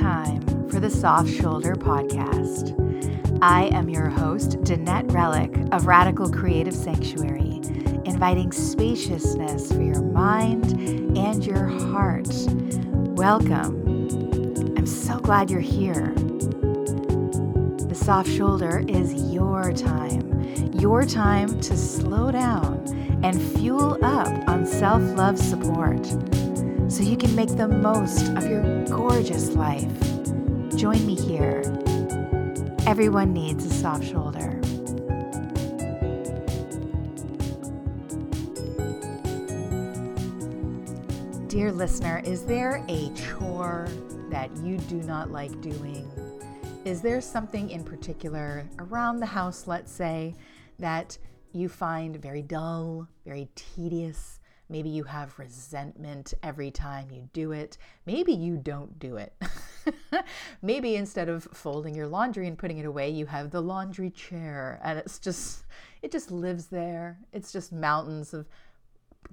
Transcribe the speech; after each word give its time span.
time 0.00 0.40
for 0.68 0.78
the 0.78 0.90
Soft 0.90 1.28
Shoulder 1.28 1.74
Podcast. 1.74 2.72
I 3.42 3.64
am 3.66 3.88
your 3.88 4.08
host, 4.08 4.60
Danette 4.60 5.12
Relic 5.12 5.52
of 5.72 5.86
Radical 5.86 6.30
Creative 6.30 6.74
Sanctuary, 6.74 7.60
inviting 8.04 8.52
spaciousness 8.52 9.72
for 9.72 9.82
your 9.82 10.02
mind 10.02 10.72
and 11.18 11.44
your 11.44 11.66
heart. 11.66 12.28
Welcome. 13.16 14.76
I'm 14.76 14.86
so 14.86 15.18
glad 15.18 15.50
you're 15.50 15.60
here. 15.60 16.14
The 17.88 17.94
Soft 17.96 18.30
Shoulder 18.30 18.84
is 18.86 19.32
your 19.32 19.72
time, 19.72 20.72
your 20.78 21.04
time 21.04 21.60
to 21.60 21.76
slow 21.76 22.30
down 22.30 22.84
and 23.24 23.40
fuel 23.58 23.98
up 24.04 24.48
on 24.48 24.64
self 24.64 25.02
love 25.16 25.38
support 25.38 26.06
so 26.88 27.02
you 27.02 27.16
can 27.18 27.34
make 27.36 27.54
the 27.54 27.68
most 27.68 28.28
of 28.30 28.48
your 28.48 28.84
gorgeous 28.86 29.50
life. 29.50 29.92
Join 30.74 31.04
me 31.06 31.14
here. 31.14 31.62
Everyone 32.86 33.34
needs 33.34 33.66
a 33.66 33.70
soft 33.70 34.04
shoulder. 34.04 34.58
Dear 41.48 41.72
listener, 41.72 42.22
is 42.24 42.44
there 42.44 42.82
a 42.88 43.10
chore 43.14 43.88
that 44.30 44.50
you 44.58 44.78
do 44.78 44.96
not 45.02 45.30
like 45.30 45.60
doing? 45.60 46.10
Is 46.86 47.02
there 47.02 47.20
something 47.20 47.68
in 47.68 47.84
particular 47.84 48.66
around 48.78 49.20
the 49.20 49.26
house, 49.26 49.66
let's 49.66 49.92
say, 49.92 50.34
that 50.78 51.18
you 51.52 51.68
find 51.68 52.16
very 52.16 52.40
dull, 52.40 53.08
very 53.26 53.50
tedious? 53.54 54.40
Maybe 54.68 54.90
you 54.90 55.04
have 55.04 55.38
resentment 55.38 56.34
every 56.42 56.70
time 56.70 57.10
you 57.10 57.28
do 57.32 57.52
it. 57.52 57.78
Maybe 58.04 58.32
you 58.32 58.56
don't 58.56 58.98
do 58.98 59.16
it. 59.16 59.32
Maybe 60.62 60.96
instead 60.96 61.28
of 61.28 61.44
folding 61.44 61.94
your 61.94 62.06
laundry 62.06 62.46
and 62.46 62.58
putting 62.58 62.78
it 62.78 62.84
away, 62.84 63.08
you 63.08 63.26
have 63.26 63.50
the 63.50 63.62
laundry 63.62 64.10
chair 64.10 64.78
and 64.82 64.98
it's 64.98 65.18
just, 65.18 65.64
it 66.02 66.12
just 66.12 66.30
lives 66.30 66.66
there. 66.66 67.18
It's 67.32 67.50
just 67.50 67.72
mountains 67.72 68.34
of 68.34 68.46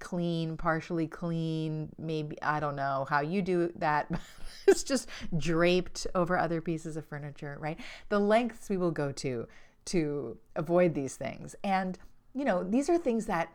clean, 0.00 0.56
partially 0.56 1.06
clean. 1.06 1.90
Maybe, 1.98 2.40
I 2.42 2.58
don't 2.58 2.76
know 2.76 3.06
how 3.08 3.20
you 3.20 3.40
do 3.42 3.72
that. 3.76 4.10
it's 4.66 4.82
just 4.82 5.08
draped 5.36 6.06
over 6.14 6.36
other 6.36 6.60
pieces 6.60 6.96
of 6.96 7.06
furniture, 7.06 7.56
right? 7.60 7.78
The 8.08 8.18
lengths 8.18 8.68
we 8.68 8.76
will 8.76 8.90
go 8.90 9.12
to 9.12 9.46
to 9.86 10.36
avoid 10.56 10.94
these 10.94 11.16
things. 11.16 11.54
And, 11.62 11.98
you 12.34 12.44
know, 12.44 12.64
these 12.64 12.88
are 12.88 12.98
things 12.98 13.26
that 13.26 13.52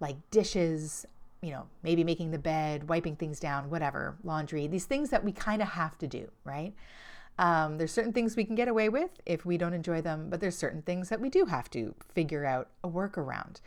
like 0.00 0.16
dishes, 0.30 1.06
you 1.42 1.50
know, 1.50 1.66
maybe 1.82 2.04
making 2.04 2.30
the 2.30 2.38
bed, 2.38 2.88
wiping 2.88 3.16
things 3.16 3.40
down, 3.40 3.70
whatever, 3.70 4.16
laundry, 4.24 4.66
these 4.66 4.86
things 4.86 5.10
that 5.10 5.24
we 5.24 5.32
kind 5.32 5.62
of 5.62 5.68
have 5.68 5.96
to 5.98 6.06
do, 6.06 6.30
right? 6.44 6.74
Um, 7.38 7.78
there's 7.78 7.92
certain 7.92 8.12
things 8.12 8.34
we 8.34 8.44
can 8.44 8.56
get 8.56 8.66
away 8.66 8.88
with 8.88 9.10
if 9.24 9.46
we 9.46 9.56
don't 9.56 9.74
enjoy 9.74 10.00
them, 10.00 10.28
but 10.28 10.40
there's 10.40 10.56
certain 10.56 10.82
things 10.82 11.08
that 11.08 11.20
we 11.20 11.30
do 11.30 11.44
have 11.44 11.70
to 11.70 11.94
figure 12.12 12.44
out 12.44 12.70
a 12.82 12.88
workaround. 12.88 13.60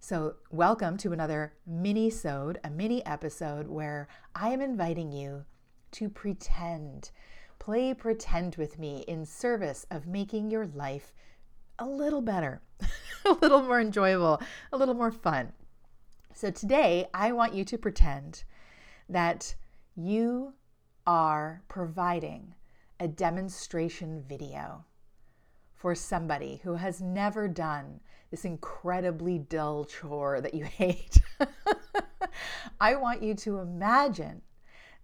So, 0.00 0.34
welcome 0.50 0.96
to 0.98 1.12
another 1.12 1.54
mini-sode, 1.66 2.58
a 2.62 2.70
mini 2.70 3.06
episode 3.06 3.68
where 3.68 4.08
I 4.34 4.50
am 4.50 4.60
inviting 4.60 5.12
you 5.12 5.44
to 5.92 6.08
pretend. 6.08 7.10
Play 7.58 7.94
pretend 7.94 8.56
with 8.56 8.78
me 8.78 9.04
in 9.08 9.24
service 9.24 9.86
of 9.90 10.06
making 10.06 10.50
your 10.50 10.66
life 10.66 11.12
a 11.78 11.86
little 11.86 12.20
better, 12.20 12.60
a 13.24 13.32
little 13.32 13.62
more 13.62 13.80
enjoyable, 13.80 14.42
a 14.72 14.76
little 14.76 14.94
more 14.94 15.12
fun. 15.12 15.52
So 16.36 16.50
today, 16.50 17.06
I 17.14 17.30
want 17.30 17.54
you 17.54 17.64
to 17.64 17.78
pretend 17.78 18.42
that 19.08 19.54
you 19.94 20.54
are 21.06 21.62
providing 21.68 22.56
a 22.98 23.06
demonstration 23.06 24.24
video 24.28 24.84
for 25.76 25.94
somebody 25.94 26.60
who 26.64 26.74
has 26.74 27.00
never 27.00 27.46
done 27.46 28.00
this 28.32 28.44
incredibly 28.44 29.38
dull 29.38 29.84
chore 29.84 30.40
that 30.40 30.54
you 30.54 30.64
hate. 30.64 31.22
I 32.80 32.96
want 32.96 33.22
you 33.22 33.34
to 33.36 33.60
imagine 33.60 34.42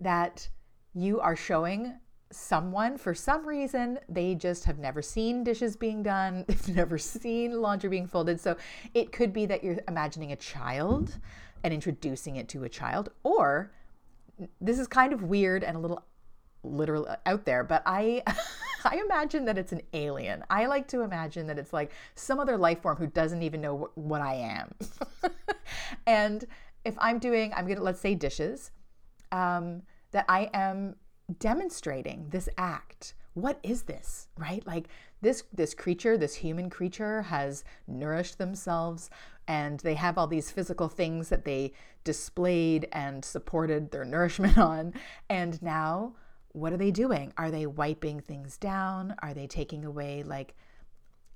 that 0.01 0.49
you 0.95 1.21
are 1.21 1.37
showing 1.37 1.95
someone 2.33 2.97
for 2.97 3.13
some 3.13 3.47
reason 3.47 3.99
they 4.09 4.35
just 4.35 4.65
have 4.65 4.79
never 4.79 5.03
seen 5.03 5.43
dishes 5.43 5.77
being 5.77 6.03
done 6.03 6.45
they've 6.49 6.69
never 6.69 6.97
seen 6.99 7.61
laundry 7.61 7.91
being 7.91 8.07
folded. 8.07 8.41
So 8.41 8.57
it 8.95 9.13
could 9.13 9.33
be 9.33 9.47
that 9.47 9.65
you're 9.65 9.79
imagining 9.89 10.33
a 10.33 10.37
child 10.37 11.19
and 11.65 11.75
introducing 11.75 12.37
it 12.37 12.49
to 12.51 12.65
a 12.65 12.69
child 12.69 13.11
or 13.23 13.73
this 14.61 14.79
is 14.79 14.87
kind 14.87 15.13
of 15.13 15.25
weird 15.25 15.65
and 15.65 15.77
a 15.77 15.81
little 15.81 16.05
literal 16.63 17.09
out 17.27 17.45
there 17.45 17.65
but 17.65 17.83
i 17.87 18.23
i 18.85 18.97
imagine 18.97 19.45
that 19.45 19.59
it's 19.59 19.73
an 19.73 19.83
alien. 19.93 20.43
I 20.49 20.67
like 20.67 20.89
to 20.89 21.03
imagine 21.03 21.47
that 21.49 21.59
it's 21.59 21.73
like 21.73 21.93
some 22.15 22.41
other 22.41 22.57
life 22.57 22.81
form 22.81 22.97
who 22.97 23.07
doesn't 23.07 23.43
even 23.43 23.61
know 23.61 23.75
what, 23.75 23.99
what 23.99 24.21
i 24.21 24.35
am. 24.35 24.75
And 26.07 26.45
if 26.85 26.95
i'm 26.99 27.19
doing 27.19 27.53
i'm 27.55 27.67
gonna 27.67 27.83
let's 27.83 28.01
say 28.01 28.15
dishes 28.15 28.71
um, 29.33 29.83
that 30.13 30.25
i 30.29 30.49
am 30.55 30.97
demonstrating 31.39 32.27
this 32.31 32.49
act. 32.59 33.15
What 33.35 33.61
is 33.63 33.83
this 33.83 34.29
right? 34.37 34.67
Like 34.67 34.89
this 35.21 35.45
this 35.53 35.75
creature 35.75 36.19
this 36.19 36.35
human 36.35 36.69
creature 36.69 37.23
has 37.23 37.65
nourished 37.87 38.39
themselves 38.39 39.11
and 39.47 39.81
they 39.81 39.95
have 39.95 40.19
all 40.19 40.27
these 40.27 40.51
physical 40.51 40.89
things 40.89 41.29
that 41.29 41.45
they 41.45 41.73
displayed 42.05 42.89
and 42.93 43.25
supported 43.25 43.91
their 43.91 44.05
nourishment 44.17 44.59
on. 44.59 44.95
And 45.29 45.61
now 45.63 46.15
what 46.53 46.73
are 46.73 46.77
they 46.77 46.91
doing? 46.91 47.33
Are 47.37 47.51
they 47.51 47.67
wiping 47.67 48.21
things 48.21 48.57
down? 48.59 49.15
Are 49.21 49.35
they 49.35 49.47
taking 49.47 49.85
away 49.85 50.25
like 50.25 50.55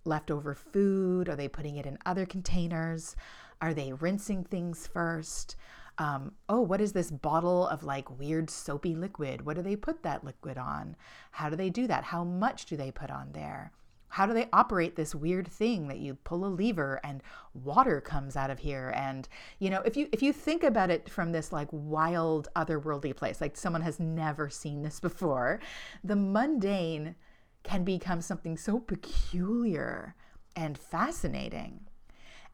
leftover 0.05 0.55
food? 0.55 1.29
Are 1.29 1.37
they 1.37 1.49
putting 1.49 1.77
it 1.77 1.87
in 1.87 1.99
other 2.05 2.27
containers? 2.27 3.15
Are 3.61 3.75
they 3.75 3.93
rinsing 3.93 4.45
things 4.45 4.87
first 4.87 5.57
um, 5.99 6.33
oh, 6.49 6.61
what 6.61 6.81
is 6.81 6.93
this 6.93 7.11
bottle 7.11 7.69
of 7.69 7.85
like 7.85 8.19
weird 8.19 8.51
soapy 8.51 8.95
liquid? 8.95 9.47
What 9.47 9.57
do 9.57 9.63
they 9.63 9.77
put 9.77 10.03
that 10.03 10.25
liquid 10.25 10.59
on? 10.59 10.97
How 11.33 11.49
do 11.49 11.57
they 11.57 11.71
do 11.71 11.87
that? 11.87 12.05
How 12.05 12.25
much 12.25 12.67
do 12.67 12.77
they 12.77 12.91
put 12.91 13.11
on 13.11 13.33
there? 13.33 13.73
How 14.09 14.27
do 14.27 14.33
they 14.33 14.49
operate 14.53 14.95
this 14.95 15.15
weird 15.15 15.49
thing 15.49 15.89
that 15.89 15.99
you 15.99 16.15
pull 16.15 16.45
a 16.45 16.47
lever 16.47 17.01
and 17.03 17.21
water 17.53 18.01
comes 18.01 18.37
out 18.37 18.51
of 18.51 18.61
here? 18.61 18.93
And 18.95 19.29
you 19.59 19.71
know, 19.71 19.83
if 19.83 19.97
you 19.97 20.09
if 20.13 20.23
you 20.23 20.33
think 20.33 20.63
about 20.63 20.91
it 20.91 21.09
from 21.09 21.33
this 21.33 21.53
like 21.53 21.69
wild 21.73 22.49
otherworldly 22.55 23.17
place, 23.17 23.41
like 23.41 23.57
someone 23.57 23.83
has 23.83 23.99
never 23.99 24.49
seen 24.49 24.83
this 24.83 25.01
before, 25.01 25.61
the 26.03 26.17
mundane 26.17 27.17
can 27.65 27.83
become 27.83 28.21
something 28.21 28.57
so 28.57 28.79
peculiar 28.79 30.15
and 30.55 30.79
fascinating. 30.79 31.81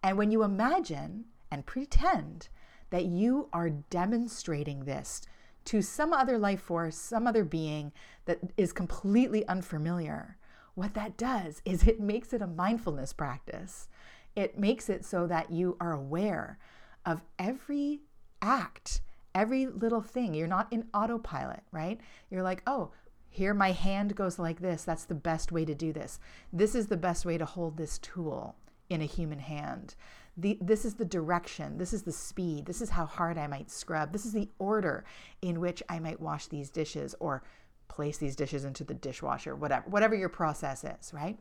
And 0.03 0.17
when 0.17 0.31
you 0.31 0.43
imagine 0.43 1.27
and 1.51 1.67
pretend 1.67 2.49
that 2.91 3.07
you 3.07 3.49
are 3.53 3.71
demonstrating 3.71 4.85
this 4.85 5.23
to 5.67 5.83
some 5.83 6.13
other 6.13 6.39
life 6.39 6.61
force, 6.61 6.97
some 6.97 7.27
other 7.27 7.45
being 7.45 7.93
that 8.25 8.41
is 8.57 8.73
completely 8.73 9.47
unfamiliar, 9.47 10.37
what 10.75 10.95
that 10.95 11.17
does 11.17 11.61
is 11.65 11.85
it 11.85 12.01
makes 12.01 12.33
it 12.33 12.43
a 12.43 12.47
mindfulness 12.47 13.13
practice. 13.13 13.89
It 14.37 14.59
makes 14.59 14.89
it 14.89 15.05
so 15.05 15.27
that 15.27 15.51
you 15.51 15.77
are 15.81 15.93
aware 15.93 16.59
of 17.05 17.23
every 17.39 18.01
act, 18.41 19.01
every 19.35 19.67
little 19.67 20.01
thing. 20.01 20.35
You're 20.35 20.47
not 20.47 20.73
in 20.73 20.87
autopilot, 20.95 21.63
right? 21.73 22.01
You're 22.31 22.43
like, 22.43 22.63
oh, 22.67 22.93
here 23.29 23.55
my 23.55 23.73
hand 23.73 24.17
goes 24.17 24.39
like 24.39 24.61
this. 24.61 24.85
That's 24.85 25.05
the 25.05 25.15
best 25.15 25.53
way 25.53 25.65
to 25.65 25.75
do 25.75 25.93
this. 25.93 26.19
This 26.53 26.75
is 26.75 26.87
the 26.87 26.97
best 26.97 27.25
way 27.25 27.39
to 27.39 27.45
hold 27.45 27.77
this 27.77 27.99
tool 27.99 28.57
in 28.89 29.03
a 29.03 29.07
human 29.07 29.39
hand 29.39 29.95
the, 30.41 30.59
this 30.61 30.85
is 30.85 30.95
the 30.95 31.05
direction, 31.05 31.77
this 31.77 31.93
is 31.93 32.03
the 32.03 32.13
speed, 32.13 32.65
this 32.67 32.81
is 32.81 32.91
how 32.91 33.05
hard 33.05 33.37
I 33.37 33.47
might 33.47 33.71
scrub, 33.71 34.13
this 34.13 34.25
is 34.25 34.33
the 34.33 34.49
order 34.59 35.05
in 35.43 35.61
which 35.61 35.83
I 35.89 35.99
might 35.99 36.21
wash 36.21 36.47
these 36.47 36.71
dishes 36.71 37.15
or 37.21 37.43
place 37.89 38.17
these 38.19 38.37
dishes 38.37 38.65
into 38.65 38.85
the 38.85 38.95
dishwasher, 38.95 39.55
whatever, 39.55 39.89
whatever 39.89 40.15
your 40.15 40.29
process 40.29 40.85
is, 40.85 41.13
right? 41.13 41.39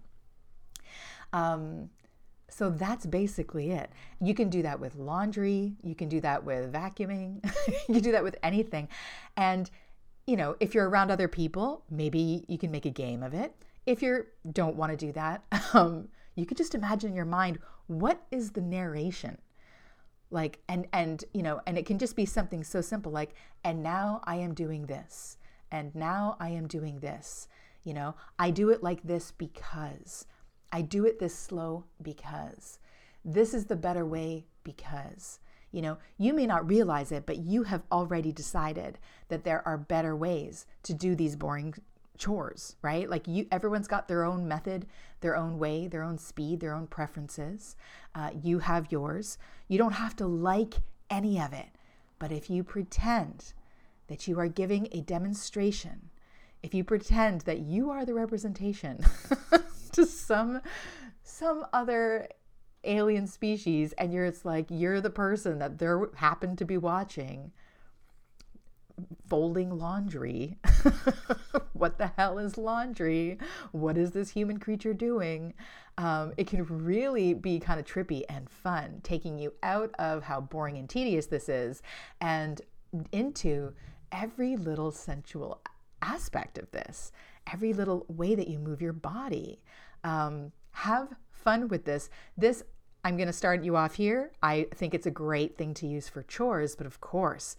Um, 1.31 1.89
so 2.49 2.69
that's 2.71 3.05
basically 3.05 3.71
it. 3.71 3.91
You 4.19 4.33
can 4.33 4.49
do 4.49 4.63
that 4.63 4.79
with 4.79 4.95
laundry, 4.95 5.77
you 5.83 5.95
can 5.95 6.09
do 6.09 6.19
that 6.21 6.43
with 6.43 6.73
vacuuming, 6.73 7.43
you 7.87 7.93
can 7.93 8.03
do 8.03 8.11
that 8.11 8.23
with 8.23 8.35
anything. 8.43 8.89
And, 9.37 9.69
you 10.27 10.35
know, 10.35 10.57
if 10.59 10.73
you're 10.73 10.89
around 10.89 11.11
other 11.11 11.27
people, 11.27 11.83
maybe 11.89 12.43
you 12.47 12.57
can 12.57 12.71
make 12.71 12.85
a 12.85 12.91
game 12.91 13.23
of 13.23 13.33
it. 13.33 13.55
If 13.85 14.01
you 14.01 14.25
don't 14.51 14.75
want 14.75 14.91
to 14.91 14.97
do 14.97 15.13
that, 15.13 15.43
um, 15.73 16.09
you 16.35 16.45
could 16.45 16.57
just 16.57 16.75
imagine 16.75 17.11
in 17.11 17.15
your 17.15 17.25
mind 17.25 17.59
what 17.89 18.21
is 18.29 18.51
the 18.51 18.61
narration? 18.61 19.39
Like 20.29 20.59
and 20.69 20.87
and 20.93 21.25
you 21.33 21.41
know 21.41 21.59
and 21.65 21.75
it 21.75 21.87
can 21.87 21.97
just 21.97 22.15
be 22.15 22.25
something 22.25 22.63
so 22.63 22.81
simple 22.81 23.11
like 23.11 23.33
and 23.63 23.81
now 23.81 24.21
i 24.25 24.35
am 24.35 24.53
doing 24.53 24.85
this 24.85 25.37
and 25.71 25.93
now 25.95 26.37
i 26.39 26.49
am 26.49 26.67
doing 26.67 26.99
this. 26.99 27.47
You 27.83 27.95
know 27.95 28.15
i 28.37 28.51
do 28.51 28.69
it 28.69 28.83
like 28.83 29.01
this 29.01 29.31
because 29.31 30.27
i 30.71 30.83
do 30.83 31.03
it 31.05 31.17
this 31.17 31.33
slow 31.35 31.85
because 31.99 32.77
this 33.25 33.53
is 33.55 33.65
the 33.65 33.75
better 33.75 34.05
way 34.05 34.45
because. 34.63 35.39
You 35.71 35.83
know, 35.83 35.97
you 36.17 36.33
may 36.33 36.47
not 36.47 36.67
realize 36.67 37.11
it, 37.11 37.27
but 37.27 37.37
you 37.37 37.61
have 37.61 37.83
already 37.91 38.31
decided 38.31 38.97
that 39.27 39.43
there 39.43 39.61
are 39.67 39.77
better 39.77 40.15
ways 40.15 40.65
to 40.81 40.95
do 40.95 41.13
these 41.13 41.35
boring 41.35 41.75
chores, 42.19 42.75
right? 42.83 43.09
Like 43.09 43.27
you, 43.27 43.47
everyone's 43.51 43.87
got 43.87 44.07
their 44.07 44.23
own 44.23 44.47
method, 44.47 44.85
their 45.21 45.35
own 45.35 45.57
way, 45.57 45.87
their 45.87 46.03
own 46.03 46.19
speed, 46.19 46.59
their 46.59 46.73
own 46.73 46.85
preferences. 46.85 47.75
Uh, 48.13 48.29
you 48.43 48.59
have 48.59 48.91
yours. 48.91 49.39
You 49.67 49.79
don't 49.79 49.93
have 49.93 50.15
to 50.17 50.27
like 50.27 50.75
any 51.09 51.41
of 51.41 51.53
it. 51.53 51.69
But 52.19 52.31
if 52.31 52.49
you 52.49 52.63
pretend 52.63 53.53
that 54.07 54.27
you 54.27 54.39
are 54.39 54.47
giving 54.47 54.87
a 54.91 55.01
demonstration, 55.01 56.09
if 56.61 56.73
you 56.73 56.83
pretend 56.83 57.41
that 57.41 57.59
you 57.59 57.89
are 57.89 58.05
the 58.05 58.13
representation 58.13 59.03
to 59.93 60.05
some 60.05 60.61
some 61.23 61.65
other 61.71 62.27
alien 62.83 63.27
species 63.27 63.93
and 63.93 64.13
you're 64.13 64.25
it's 64.25 64.43
like 64.43 64.65
you're 64.69 64.99
the 64.99 65.09
person 65.09 65.59
that 65.59 65.77
they 65.77 65.87
happen 66.15 66.55
to 66.55 66.65
be 66.65 66.77
watching 66.77 67.51
folding 69.27 69.77
laundry. 69.77 70.57
what 71.73 71.97
the 71.97 72.11
hell 72.17 72.37
is 72.37 72.57
laundry? 72.57 73.37
What 73.71 73.97
is 73.97 74.11
this 74.11 74.31
human 74.31 74.59
creature 74.59 74.93
doing? 74.93 75.53
Um, 75.97 76.33
it 76.37 76.47
can 76.47 76.65
really 76.65 77.33
be 77.33 77.59
kind 77.59 77.79
of 77.79 77.85
trippy 77.85 78.23
and 78.29 78.49
fun, 78.49 79.01
taking 79.03 79.37
you 79.37 79.53
out 79.63 79.93
of 79.99 80.23
how 80.23 80.41
boring 80.41 80.77
and 80.77 80.89
tedious 80.89 81.25
this 81.25 81.49
is 81.49 81.81
and 82.21 82.61
into 83.11 83.73
every 84.11 84.55
little 84.55 84.91
sensual 84.91 85.61
aspect 86.01 86.57
of 86.57 86.71
this, 86.71 87.11
every 87.51 87.73
little 87.73 88.05
way 88.07 88.35
that 88.35 88.47
you 88.47 88.59
move 88.59 88.81
your 88.81 88.93
body. 88.93 89.61
Um, 90.03 90.51
have 90.71 91.09
fun 91.31 91.67
with 91.67 91.85
this. 91.85 92.09
This, 92.37 92.63
I'm 93.03 93.17
going 93.17 93.27
to 93.27 93.33
start 93.33 93.63
you 93.63 93.75
off 93.75 93.95
here. 93.95 94.31
I 94.41 94.67
think 94.73 94.93
it's 94.93 95.05
a 95.05 95.11
great 95.11 95.57
thing 95.57 95.73
to 95.75 95.87
use 95.87 96.07
for 96.07 96.23
chores, 96.23 96.75
but 96.75 96.87
of 96.87 97.01
course, 97.01 97.57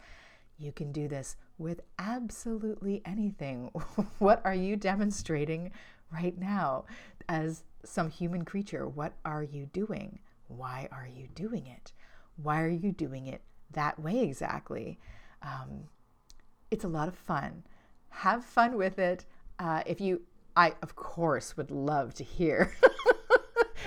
you 0.61 0.73
can 0.73 0.93
do 0.93 1.09
this 1.09 1.37
with 1.59 1.81
absolutely 1.99 3.03
anything. 3.05 3.71
what 4.19 4.41
are 4.45 4.55
you 4.55 4.77
demonstrating 4.77 5.73
right 6.13 6.39
now 6.39 6.85
as 7.29 7.65
some 7.85 8.11
human 8.11 8.45
creature? 8.45 8.87
What 8.87 9.15
are 9.25 9.43
you 9.43 9.67
doing? 9.67 10.19
Why 10.49 10.89
are 10.93 11.09
you 11.09 11.29
doing 11.35 11.67
it? 11.67 11.93
Why 12.37 12.63
are 12.63 12.69
you 12.69 12.93
doing 12.93 13.27
it 13.27 13.41
that 13.73 13.99
way 13.99 14.21
exactly? 14.21 14.99
Um, 15.43 15.85
it's 16.71 16.85
a 16.85 16.89
lot 16.89 17.09
of 17.09 17.15
fun. 17.17 17.65
Have 18.11 18.45
fun 18.45 18.77
with 18.77 18.99
it. 18.99 19.25
Uh, 19.59 19.83
if 19.87 20.01
you, 20.01 20.23
I 20.57 20.75
of 20.83 20.97
course 20.97 21.57
would 21.57 21.71
love 21.71 22.15
to 22.15 22.25
hear 22.25 22.73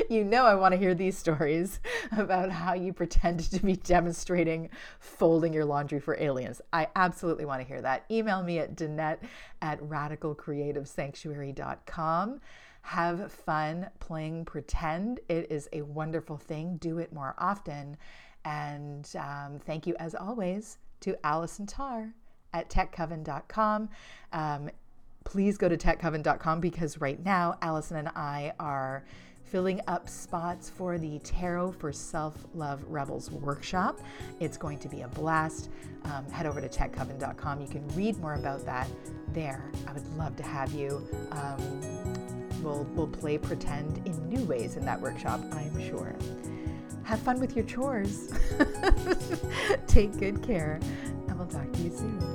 you 0.10 0.24
know, 0.24 0.46
I 0.46 0.56
want 0.56 0.72
to 0.74 0.78
hear 0.78 0.96
these 0.96 1.18
stories 1.18 1.80
about 2.18 2.52
how 2.52 2.74
you 2.74 2.94
pretended 2.94 3.52
to 3.52 3.66
be 3.66 3.76
demonstrating 3.76 4.70
folding 5.00 5.54
your 5.54 5.66
laundry 5.66 6.00
for 6.00 6.16
aliens. 6.20 6.62
I 6.72 6.88
absolutely 6.96 7.46
want 7.46 7.62
to 7.62 7.68
hear 7.68 7.82
that. 7.82 8.06
Email 8.12 8.44
me 8.44 8.60
at 8.60 8.76
Danette 8.76 9.18
at 9.62 9.82
radicalcreativesanctuary.com. 9.82 12.42
Have 12.82 13.32
fun 13.32 13.90
playing 14.00 14.46
pretend. 14.46 15.20
It 15.30 15.48
is 15.50 15.70
a 15.72 15.82
wonderful 15.84 16.38
thing. 16.38 16.76
Do 16.78 17.00
it 17.00 17.14
more 17.14 17.34
often. 17.38 17.96
And 18.46 19.10
um, 19.18 19.60
thank 19.66 19.88
you, 19.88 19.96
as 20.00 20.16
always, 20.16 20.78
to 21.02 21.16
Allison 21.26 21.66
Tarr 21.66 22.14
at 22.54 22.70
techcoven.com. 22.70 23.90
Um, 24.34 24.70
please 25.24 25.58
go 25.58 25.70
to 25.70 25.78
techcoven.com 25.78 26.60
because 26.60 27.00
right 27.00 27.24
now, 27.24 27.58
Allison 27.62 27.98
and 27.98 28.10
I 28.10 28.54
are 28.60 29.06
filling 29.46 29.82
up 29.88 30.10
spots 30.10 30.70
for 30.70 30.98
the 30.98 31.20
Tarot 31.20 31.74
for 31.74 31.92
Self 31.92 32.36
Love 32.54 32.84
Rebels 32.88 33.30
workshop. 33.32 34.00
It's 34.40 34.58
going 34.58 34.80
to 34.80 34.90
be 34.90 35.02
a 35.02 35.08
blast. 35.10 35.70
Um, 36.06 36.30
head 36.32 36.46
over 36.46 36.60
to 36.62 36.70
techcoven.com. 36.70 37.62
You 37.62 37.68
can 37.68 37.88
read 37.90 38.18
more 38.20 38.34
about 38.36 38.66
that 38.66 38.88
there. 39.34 39.72
I 39.88 39.94
would 39.94 40.18
love 40.18 40.36
to 40.38 40.44
have 40.44 40.72
you. 40.74 41.08
Um, 41.32 41.82
we'll, 42.64 42.88
we'll 42.94 43.08
play 43.08 43.38
pretend 43.38 44.06
in 44.08 44.30
new 44.30 44.44
ways 44.46 44.76
in 44.76 44.86
that 44.86 45.00
workshop, 45.00 45.42
I'm 45.52 45.80
sure. 45.88 46.16
Have 47.04 47.20
fun 47.20 47.40
with 47.40 47.56
your 47.56 47.66
chores. 47.66 48.34
Take 49.88 50.18
good 50.18 50.42
care, 50.42 50.80
and 51.28 51.38
we'll 51.38 51.48
talk 51.48 51.72
to 51.74 51.80
you 51.82 51.96
soon. 51.96 52.33